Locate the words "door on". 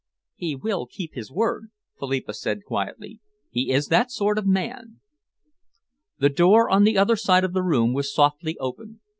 6.29-6.85